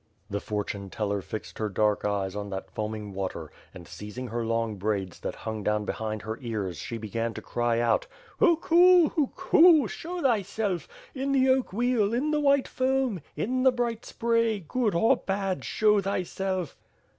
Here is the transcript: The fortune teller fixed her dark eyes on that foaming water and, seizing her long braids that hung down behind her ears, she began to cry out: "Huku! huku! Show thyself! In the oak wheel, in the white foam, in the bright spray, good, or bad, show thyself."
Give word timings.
The 0.31 0.39
fortune 0.39 0.89
teller 0.89 1.21
fixed 1.21 1.59
her 1.59 1.69
dark 1.69 2.03
eyes 2.03 2.35
on 2.35 2.49
that 2.49 2.71
foaming 2.71 3.13
water 3.13 3.51
and, 3.71 3.87
seizing 3.87 4.29
her 4.29 4.43
long 4.43 4.77
braids 4.77 5.19
that 5.19 5.35
hung 5.45 5.63
down 5.63 5.85
behind 5.85 6.23
her 6.23 6.39
ears, 6.41 6.77
she 6.79 6.97
began 6.97 7.35
to 7.35 7.41
cry 7.43 7.79
out: 7.79 8.07
"Huku! 8.39 9.11
huku! 9.13 9.87
Show 9.87 10.23
thyself! 10.23 10.87
In 11.13 11.33
the 11.33 11.47
oak 11.49 11.71
wheel, 11.71 12.15
in 12.15 12.31
the 12.31 12.39
white 12.39 12.67
foam, 12.67 13.21
in 13.35 13.61
the 13.61 13.71
bright 13.71 14.03
spray, 14.03 14.61
good, 14.67 14.95
or 14.95 15.17
bad, 15.17 15.63
show 15.63 16.01
thyself." 16.01 16.75